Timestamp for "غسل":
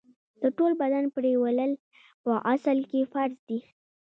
2.45-2.79